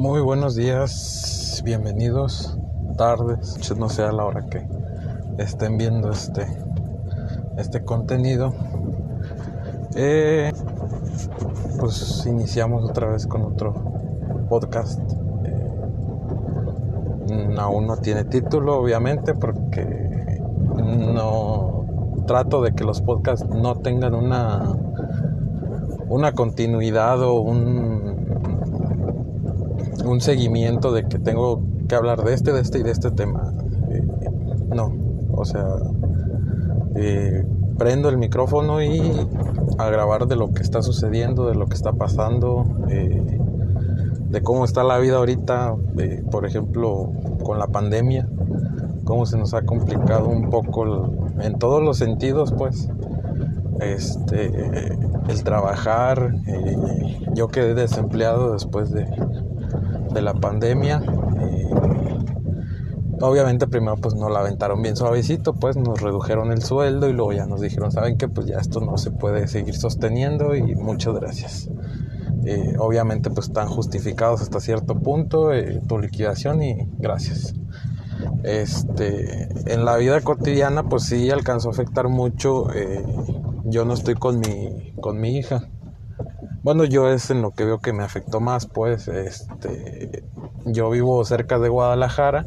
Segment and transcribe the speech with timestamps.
[0.00, 2.56] Muy buenos días, bienvenidos,
[2.96, 4.66] tardes, no sé a la hora que
[5.36, 6.46] estén viendo este,
[7.58, 8.54] este contenido.
[9.94, 10.52] Eh,
[11.78, 13.74] pues iniciamos otra vez con otro
[14.48, 15.02] podcast.
[15.44, 15.68] Eh,
[17.58, 20.40] aún no tiene título, obviamente, porque
[20.76, 21.84] no
[22.26, 24.78] trato de que los podcasts no tengan una
[26.10, 28.09] una continuidad o un
[30.02, 33.52] un seguimiento de que tengo que hablar de este, de este y de este tema.
[33.90, 34.02] Eh,
[34.74, 34.92] no,
[35.32, 35.66] o sea,
[36.94, 37.44] eh,
[37.78, 39.12] prendo el micrófono y
[39.78, 43.38] a grabar de lo que está sucediendo, de lo que está pasando, eh,
[44.28, 45.74] de cómo está la vida ahorita,
[46.30, 47.10] por ejemplo,
[47.42, 48.28] con la pandemia,
[49.04, 52.88] cómo se nos ha complicado un poco en todos los sentidos, pues,
[53.80, 54.96] este,
[55.28, 56.34] el trabajar.
[57.34, 59.06] yo quedé desempleado después de,
[60.12, 61.02] de la pandemia.
[61.40, 61.68] Eh,
[63.20, 67.32] obviamente primero pues nos la aventaron bien suavecito, pues nos redujeron el sueldo y luego
[67.32, 71.14] ya nos dijeron, saben que pues ya esto no se puede seguir sosteniendo y muchas
[71.14, 71.68] gracias.
[72.44, 77.54] Eh, obviamente pues están justificados hasta cierto punto eh, tu liquidación y gracias.
[78.42, 82.68] Este, en la vida cotidiana pues sí alcanzó a afectar mucho.
[83.64, 85.68] yo no estoy con mi, con mi hija.
[86.62, 90.24] Bueno, yo es en lo que veo que me afectó más, pues, este,
[90.66, 92.44] yo vivo cerca de Guadalajara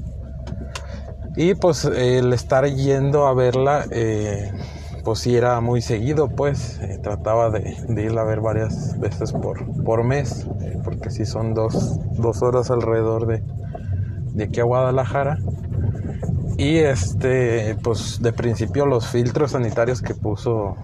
[1.35, 4.51] y pues el estar yendo a verla, eh,
[5.03, 9.31] pues sí era muy seguido, pues, eh, trataba de, de, irla a ver varias veces
[9.31, 13.41] por, por mes, eh, porque sí son dos, dos, horas alrededor de,
[14.33, 15.39] de aquí a Guadalajara.
[16.55, 20.77] Y este, pues de principio los filtros sanitarios que puso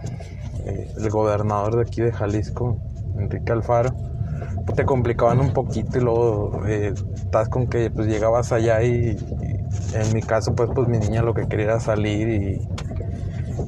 [0.66, 2.78] el gobernador de aquí de Jalisco
[3.20, 3.94] Enrique Alfaro,
[4.66, 9.18] pues te complicaban un poquito y luego eh, estás con que pues llegabas allá y,
[9.94, 12.68] en mi caso pues pues mi niña lo que quería era salir y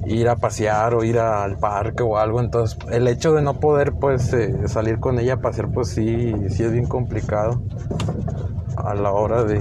[0.06, 3.94] ir a pasear o ir al parque o algo, entonces el hecho de no poder
[3.94, 7.62] pues eh, salir con ella a pasear pues sí, sí es bien complicado
[8.78, 9.60] a la hora de,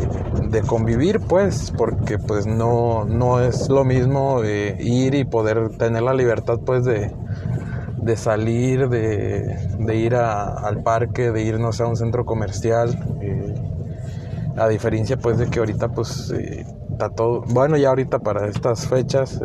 [0.67, 6.15] convivir pues porque pues no, no es lo mismo eh, ir y poder tener la
[6.15, 7.13] libertad pues de,
[8.03, 12.99] de salir, de, ir al parque, de irnos a un centro comercial.
[13.21, 13.55] Eh,
[14.57, 18.87] a diferencia pues de que ahorita pues eh, está todo, bueno ya ahorita para estas
[18.89, 19.41] fechas,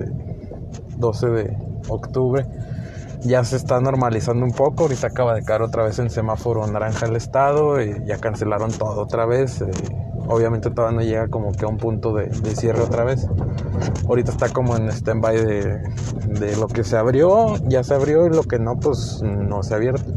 [0.97, 1.57] 12 eh, de
[1.87, 2.45] octubre,
[3.21, 7.05] ya se está normalizando un poco, ahorita acaba de caer otra vez en semáforo naranja
[7.05, 9.63] el estado, ya cancelaron todo otra vez
[10.27, 13.27] obviamente todavía no llega como que a un punto de, cierre otra vez.
[14.07, 18.43] Ahorita está como en stand-by de, lo que se abrió, ya se abrió y lo
[18.43, 20.11] que no, pues no se ha abierto.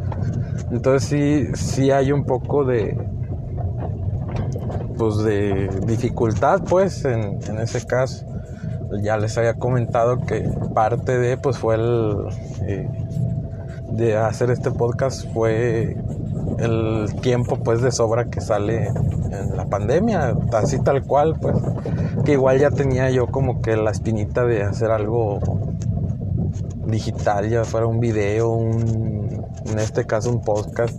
[0.71, 2.99] Entonces sí, sí hay un poco de,
[4.97, 8.27] pues de dificultad pues en, ese caso.
[9.03, 12.17] Ya les había comentado que parte de pues fue el...
[12.63, 12.89] Eh,
[13.91, 15.97] de hacer este podcast fue
[16.59, 21.57] el tiempo pues de sobra que sale en la pandemia, así tal cual, pues
[22.29, 25.41] que igual ya tenía yo como que la espinita de hacer algo
[26.85, 30.95] digital, ya fuera un video, un, en este caso un podcast.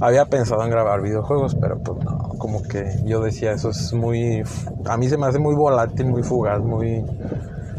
[0.00, 4.42] Había pensado en grabar videojuegos, pero pues no, como que yo decía, eso es muy,
[4.84, 7.02] a mí se me hace muy volátil, muy fugaz, muy,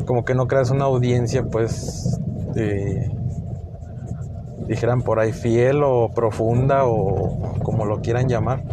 [0.08, 2.20] como que no creas una audiencia pues
[2.56, 3.12] de
[4.66, 8.64] dijeran por ahí fiel o profunda o como lo quieran llamar.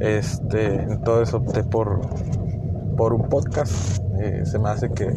[0.00, 2.00] Este, entonces opté por,
[2.96, 3.98] por un podcast.
[4.20, 5.10] Eh, se me hace que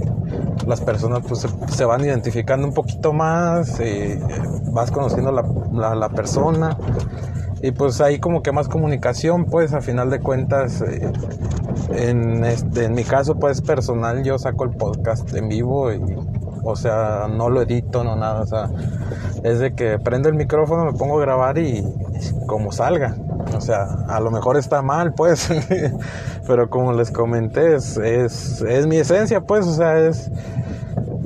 [0.66, 4.20] las personas pues, se, van identificando un poquito más, eh,
[4.72, 6.78] vas conociendo la, la, persona
[7.62, 11.12] y pues ahí como que más comunicación, pues a final de cuentas, eh,
[11.92, 16.02] en, este, en mi caso pues personal yo saco el podcast en vivo y
[16.64, 18.70] o sea, no lo edito, no nada, o sea,
[19.44, 21.84] es de que prendo el micrófono, me pongo a grabar y
[22.48, 23.16] como salga.
[23.56, 25.50] O sea, a lo mejor está mal, pues,
[26.48, 30.32] pero como les comenté, es, es, mi esencia, pues, o sea, es,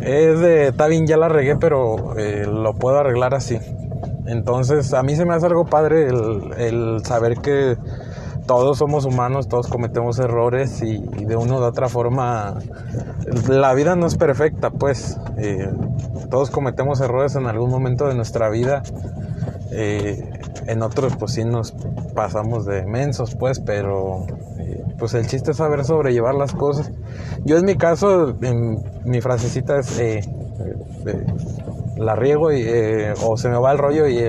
[0.01, 3.59] es de, está bien, ya la regué, pero eh, lo puedo arreglar así.
[4.25, 7.77] Entonces, a mí se me hace algo padre el, el saber que
[8.49, 12.55] todos somos humanos, todos cometemos errores y, de una u otra forma
[13.47, 15.69] la vida no es perfecta, pues eh,
[16.31, 18.81] todos cometemos errores en algún momento de nuestra vida.
[19.71, 20.23] Eh,
[20.67, 21.73] en otros pues sí nos
[22.15, 24.25] pasamos de mensos, pues, pero
[24.59, 26.91] eh, pues el chiste es saber sobrellevar las cosas.
[27.45, 28.35] Yo en mi caso,
[29.05, 30.27] mi frasecita es
[31.97, 32.65] la riego y,
[33.23, 34.19] o se me va el rollo y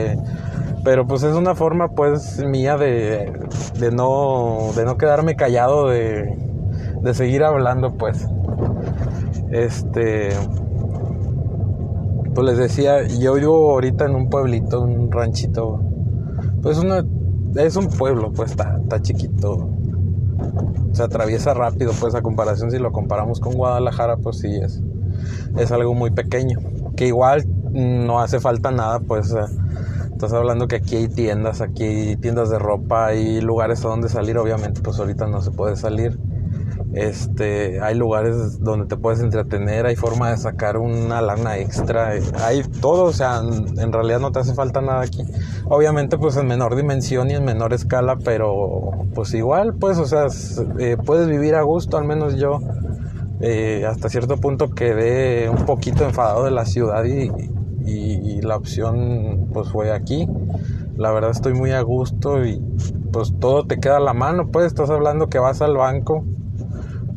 [0.85, 3.33] Pero pues es una forma pues mía de,
[3.79, 6.37] de, no, de no quedarme callado, de,
[7.03, 8.27] de seguir hablando pues.
[9.51, 10.31] Este,
[12.35, 15.81] pues les decía, yo vivo ahorita en un pueblito, un ranchito.
[16.63, 17.05] Pues una,
[17.57, 19.71] es un pueblo, pues está, está chiquito.
[20.93, 24.83] Se atraviesa rápido, pues a comparación si lo comparamos con Guadalajara, pues sí es,
[25.57, 26.59] es algo muy pequeño.
[26.97, 29.35] Que igual no hace falta nada, pues
[30.21, 34.11] Estás hablando que aquí hay tiendas, aquí hay tiendas de ropa, hay lugares a donde
[34.11, 36.19] salir, obviamente pues ahorita no se puede salir.
[36.93, 42.63] Este, hay lugares donde te puedes entretener, hay forma de sacar una lana extra, hay
[42.81, 45.23] todo, o sea, en realidad no te hace falta nada aquí.
[45.67, 50.27] Obviamente pues en menor dimensión y en menor escala, pero pues igual, pues, o sea,
[50.79, 52.61] eh, puedes vivir a gusto, al menos yo
[53.41, 57.31] eh, hasta cierto punto quedé un poquito enfadado de la ciudad y,
[57.87, 60.29] y, la opción pues fue aquí.
[60.97, 62.61] La verdad estoy muy a gusto y
[63.13, 66.25] pues todo te queda a la mano, pues estás hablando que vas al banco,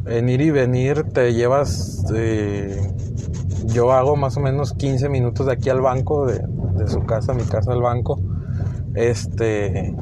[0.06, 2.92] en ir y venir te llevas, eh,
[3.66, 6.42] yo hago más o menos 15 minutos de aquí al banco, de,
[6.88, 8.20] su casa mi casa al banco,
[8.94, 9.96] este,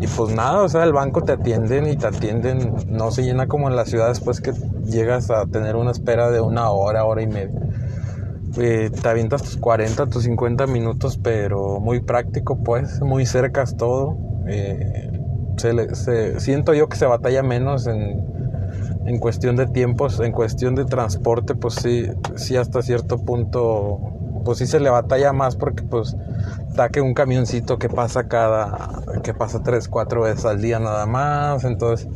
[0.00, 3.46] y pues nada, o sea, el banco te atienden y te atienden, no se llena
[3.46, 4.52] como en la ciudad después que
[4.84, 7.60] llegas a tener una espera de una hora, hora y media.
[8.56, 14.16] Eh, te avientas tus 40, tus 50 minutos, pero muy práctico, pues, muy cercas todo.
[14.46, 15.10] Eh,
[15.56, 18.33] se, siento yo que se batalla menos en,
[19.06, 22.06] en cuestión de tiempos, en cuestión de transporte, pues sí,
[22.36, 23.98] sí hasta cierto punto,
[24.44, 26.16] pues sí se le batalla más porque pues
[26.92, 31.64] que un camioncito que pasa cada, que pasa tres, cuatro veces al día nada más,
[31.64, 32.08] entonces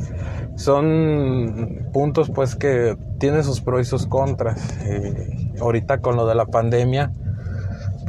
[0.55, 4.61] son puntos pues que tienen sus pros y sus contras.
[4.83, 7.11] Eh, ahorita con lo de la pandemia,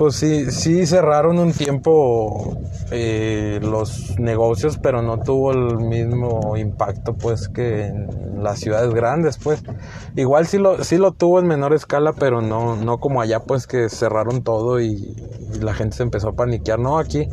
[0.01, 2.57] pues sí, sí cerraron un tiempo
[2.91, 9.37] eh, los negocios, pero no tuvo el mismo impacto pues que en las ciudades grandes,
[9.37, 9.63] pues.
[10.17, 13.67] Igual sí lo, sí lo tuvo en menor escala, pero no, no como allá pues
[13.67, 15.15] que cerraron todo y
[15.61, 16.79] la gente se empezó a paniquear.
[16.79, 17.29] No, aquí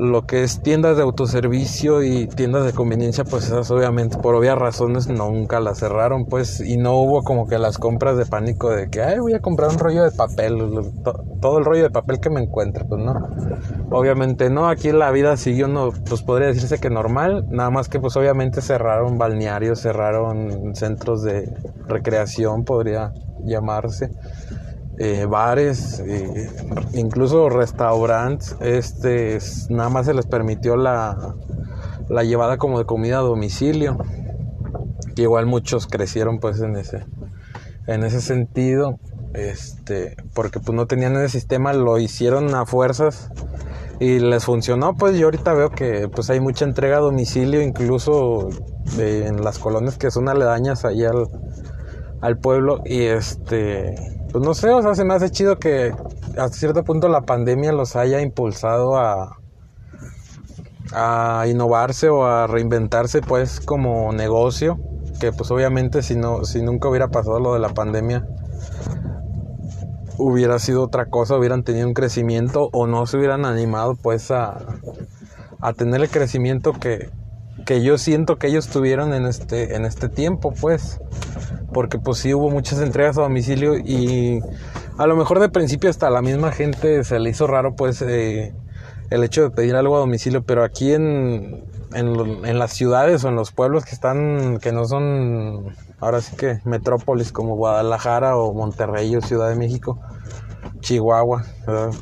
[0.00, 4.56] lo que es tiendas de autoservicio y tiendas de conveniencia, pues esas obviamente por obvias
[4.56, 8.88] razones nunca las cerraron, pues, y no hubo como que las compras de pánico de
[8.88, 10.56] que, ay, voy a comprar un rollo de papel,
[11.42, 13.12] todo el rollo de papel que me encuentre, pues no.
[13.90, 18.00] Obviamente no, aquí la vida siguió, no, pues podría decirse que normal, nada más que
[18.00, 21.52] pues obviamente cerraron balnearios, cerraron centros de
[21.86, 23.12] recreación, podría
[23.44, 24.08] llamarse.
[25.02, 26.50] Eh, bares, eh,
[26.92, 29.38] incluso restaurantes, este,
[29.70, 31.36] nada más se les permitió la,
[32.10, 33.96] la llevada como de comida a domicilio.
[35.16, 37.06] Que igual muchos crecieron pues en ese,
[37.86, 38.98] en ese sentido,
[39.32, 43.30] este, porque pues no tenían ese sistema, lo hicieron a fuerzas
[44.00, 48.50] y les funcionó, pues yo ahorita veo que pues hay mucha entrega a domicilio, incluso
[48.98, 51.04] en las colonias que son aledañas ahí
[52.20, 55.94] al pueblo y este pues no sé, o sea, se me hace chido que
[56.36, 59.38] hasta cierto punto la pandemia los haya impulsado a,
[60.92, 64.78] a innovarse o a reinventarse pues como negocio,
[65.20, 68.26] que pues obviamente si no si nunca hubiera pasado lo de la pandemia
[70.18, 74.58] hubiera sido otra cosa, hubieran tenido un crecimiento o no se hubieran animado pues a,
[75.60, 77.10] a tener el crecimiento que,
[77.64, 81.00] que yo siento que ellos tuvieron en este en este tiempo, pues
[81.72, 84.40] porque pues sí hubo muchas entregas a domicilio y
[84.98, 88.54] a lo mejor de principio hasta la misma gente se le hizo raro pues eh,
[89.10, 93.34] el hecho de pedir algo a domicilio, pero aquí en, en, las ciudades o en
[93.34, 99.14] los pueblos que están, que no son ahora sí que metrópolis como Guadalajara o Monterrey
[99.16, 100.00] o Ciudad de México,
[100.80, 101.44] Chihuahua,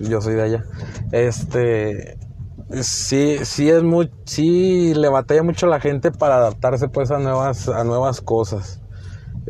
[0.00, 0.64] yo soy de allá,
[1.12, 2.18] este
[2.82, 7.68] sí, sí es muy, sí le batalla mucho la gente para adaptarse pues a nuevas,
[7.68, 8.80] a nuevas cosas.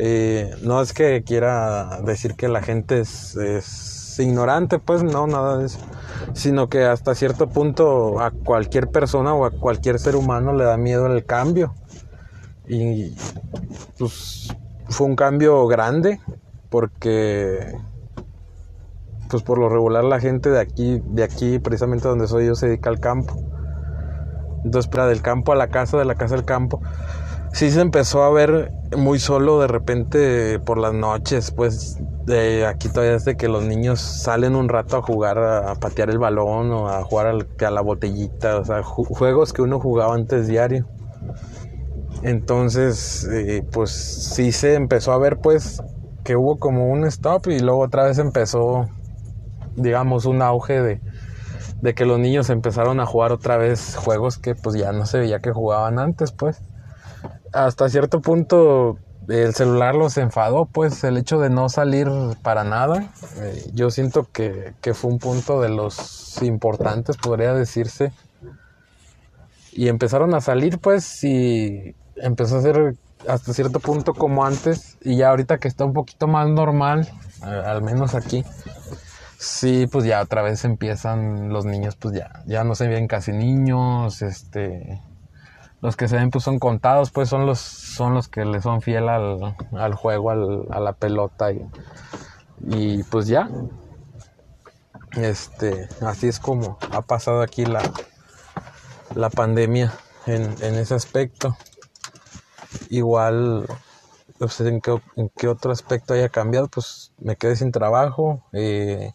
[0.01, 3.37] Eh, no es que quiera decir que la gente es,
[4.21, 5.79] ignorante, pues no, nada de eso.
[6.33, 10.77] Sino que hasta cierto punto a cualquier persona o a cualquier ser humano le da
[10.77, 11.75] miedo el cambio.
[12.67, 13.15] Y
[13.97, 14.49] pues
[14.89, 16.21] fue un cambio grande
[16.69, 17.77] porque
[19.31, 22.67] pues por lo regular la gente de aquí, de aquí precisamente donde soy yo se
[22.67, 23.35] dedica al campo.
[24.65, 26.81] Entonces, para del campo a la casa, de la casa al campo
[27.53, 32.89] sí se empezó a ver muy solo de repente por las noches, pues de aquí
[32.89, 36.71] todavía es de que los niños salen un rato a jugar, a, patear el balón
[36.73, 40.87] o a jugar a la botellita, o sea, juegos que uno jugaba antes diario.
[42.23, 45.83] Entonces, eh, pues sí se empezó a ver pues
[46.25, 48.89] que hubo como un stop y luego otra vez empezó,
[49.77, 51.01] digamos, un auge de,
[51.81, 55.19] de que los niños empezaron a jugar otra vez juegos que pues ya no se
[55.19, 56.61] veía que jugaban antes, pues.
[57.53, 62.09] Hasta cierto punto el celular los enfadó, pues el hecho de no salir
[62.43, 63.11] para nada.
[63.37, 68.13] Eh, yo siento que, que, fue un punto de los importantes, podría decirse.
[69.73, 72.97] Y empezaron a salir, pues, y empezó a ser
[73.29, 74.97] hasta cierto punto como antes.
[75.03, 77.09] Y ya ahorita que está un poquito más normal,
[77.43, 78.45] al menos aquí,
[79.39, 83.33] sí, pues ya otra vez empiezan los niños, pues ya, ya no se ven casi
[83.33, 85.01] niños, este,
[85.81, 88.83] los que se ven pues son contados, pues son los, son los que le son
[88.83, 91.65] fiel al, al juego, al, a la pelota y,
[92.67, 93.49] y pues ya,
[95.17, 97.83] este, así es como ha pasado aquí la,
[99.15, 99.93] la pandemia
[100.27, 101.57] en, en ese aspecto.
[102.91, 103.67] Igual,
[104.39, 108.43] pues, ¿en qué, en qué otro aspecto haya cambiado, pues me quedé sin trabajo.
[108.53, 109.13] Eh,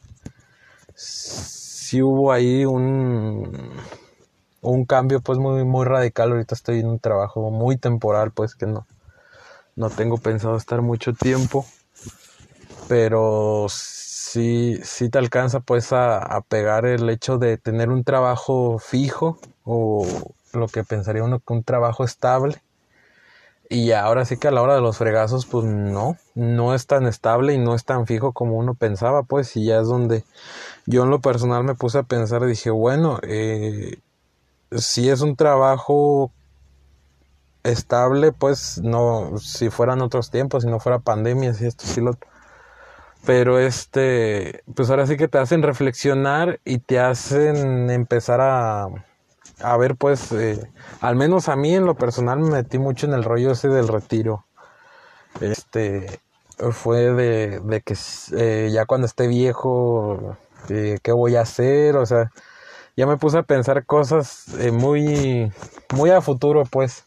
[0.96, 3.72] sí hubo ahí un,
[4.64, 6.32] un cambio pues muy, muy radical.
[6.32, 8.88] Ahorita estoy en un trabajo muy temporal, pues que no,
[9.76, 11.66] no tengo pensado estar mucho tiempo.
[12.88, 18.80] Pero sí, sí te alcanza pues a, a pegar el hecho de tener un trabajo
[18.80, 20.06] fijo o
[20.54, 22.62] lo que pensaría uno que un trabajo estable
[23.74, 27.08] y ahora sí que a la hora de los fregazos, pues no, no es tan
[27.08, 30.24] estable y no es tan fijo como uno pensaba, pues, y ya es donde
[30.86, 33.98] yo en lo personal me puse a pensar dije, bueno, eh,
[34.78, 36.32] si es un trabajo
[37.64, 42.18] estable, pues no, si fueran otros tiempos, si no fuera pandemia, si esto, si lo
[43.26, 48.90] pero este, pues ahora sí que te hacen reflexionar y te hacen empezar a
[49.64, 50.60] a ver, pues, eh,
[51.02, 53.88] al menos a mí en lo personal me metí mucho en el rollo ese del
[53.88, 54.46] retiro.
[55.42, 56.20] Este,
[56.72, 57.96] fue de, de que
[58.38, 60.38] eh, ya cuando esté viejo,
[60.70, 61.96] eh, ¿qué voy a hacer?
[61.98, 62.32] O sea,
[62.96, 65.52] ya me puse a pensar cosas muy,
[65.94, 67.06] muy a futuro, pues.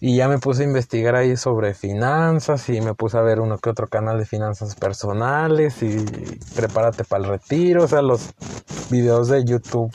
[0.00, 3.58] Y ya me puse a investigar ahí sobre finanzas y me puse a ver uno
[3.58, 6.04] que otro canal de finanzas personales y
[6.54, 8.30] prepárate para el retiro, o sea, los
[8.90, 9.94] videos de YouTube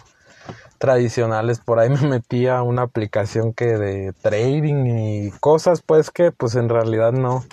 [0.77, 1.59] tradicionales.
[1.59, 6.55] Por ahí me metí a una aplicación que de trading y cosas pues que pues
[6.55, 7.43] en realidad no,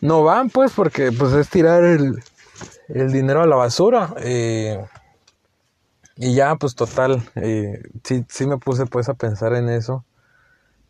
[0.00, 2.22] no van pues porque pues es tirar el,
[2.88, 4.14] el dinero a la basura.
[4.18, 4.82] Eh,
[6.22, 10.04] y ya pues total, eh, sí, sí me puse pues a pensar en eso.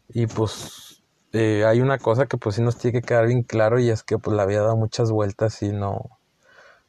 [0.08, 3.78] Y pues eh, hay una cosa que pues sí nos tiene que quedar bien claro
[3.78, 6.18] y es que pues la vida da muchas vueltas y no,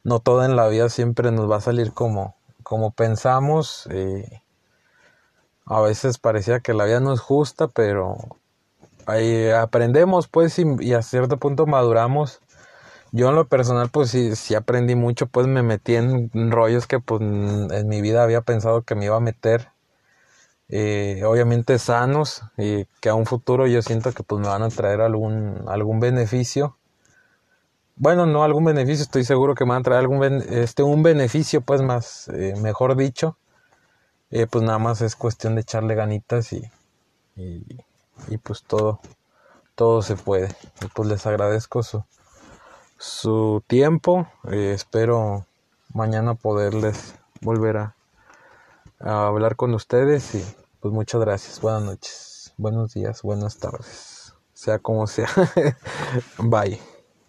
[0.02, 2.34] no todo en la vida siempre nos va a salir como,
[2.64, 3.86] como pensamos.
[3.92, 4.42] Eh,
[5.64, 8.16] a veces parecía que la vida no es justa, pero
[9.06, 12.40] ahí aprendemos pues y, a cierto punto maduramos.
[13.12, 16.98] Yo en lo personal pues sí, sí aprendí mucho, pues me metí en rollos que
[16.98, 19.68] pues en mi vida había pensado que me iba a meter.
[20.68, 24.70] Eh, obviamente sanos y que a un futuro yo siento que pues me van a
[24.70, 26.78] traer algún, algún beneficio.
[27.96, 31.60] Bueno, no algún beneficio, estoy seguro que me van a traer algún este, un beneficio
[31.60, 33.36] pues más, eh, mejor dicho
[34.32, 36.62] eh, pues nada más es cuestión de echarle ganitas y,
[37.36, 39.00] y, pues todo,
[39.74, 40.48] todo se puede.
[40.82, 42.04] Y pues les agradezco su,
[43.02, 44.28] su tiempo.
[44.50, 45.46] Eh, espero
[45.92, 47.96] mañana poderles volver a,
[49.00, 50.44] a hablar con ustedes y
[50.80, 51.60] pues muchas gracias.
[51.60, 55.28] Buenas noches, buenos días, buenas tardes, sea como sea.
[56.38, 56.91] Bye.